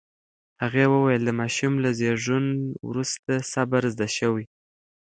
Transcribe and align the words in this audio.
هغې 0.63 0.85
وویل، 0.93 1.21
د 1.25 1.31
ماشوم 1.39 1.73
له 1.83 1.89
زېږون 1.99 2.45
وروسته 2.89 3.31
صبر 3.53 3.83
زده 3.93 4.07
شوی. 4.17 4.45